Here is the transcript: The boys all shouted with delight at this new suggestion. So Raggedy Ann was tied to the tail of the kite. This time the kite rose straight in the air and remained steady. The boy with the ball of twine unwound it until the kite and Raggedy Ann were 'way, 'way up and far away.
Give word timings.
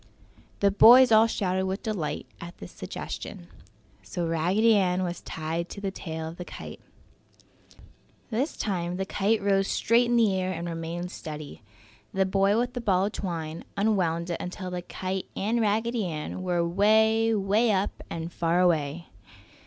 The 0.61 0.71
boys 0.71 1.11
all 1.11 1.27
shouted 1.27 1.65
with 1.67 1.83
delight 1.83 2.25
at 2.39 2.57
this 2.57 2.73
new 2.73 2.75
suggestion. 2.77 3.47
So 4.01 4.25
Raggedy 4.25 4.75
Ann 4.75 5.03
was 5.03 5.21
tied 5.21 5.69
to 5.69 5.79
the 5.79 5.91
tail 5.91 6.27
of 6.27 6.37
the 6.37 6.43
kite. 6.43 6.81
This 8.31 8.57
time 8.57 8.97
the 8.97 9.05
kite 9.05 9.43
rose 9.43 9.67
straight 9.67 10.07
in 10.07 10.15
the 10.15 10.33
air 10.35 10.51
and 10.53 10.67
remained 10.67 11.11
steady. 11.11 11.61
The 12.15 12.25
boy 12.25 12.57
with 12.57 12.73
the 12.73 12.81
ball 12.81 13.05
of 13.05 13.11
twine 13.11 13.63
unwound 13.77 14.31
it 14.31 14.37
until 14.41 14.71
the 14.71 14.81
kite 14.81 15.27
and 15.35 15.61
Raggedy 15.61 16.05
Ann 16.07 16.41
were 16.41 16.67
'way, 16.67 17.35
'way 17.35 17.71
up 17.71 17.91
and 18.09 18.33
far 18.33 18.59
away. 18.59 19.05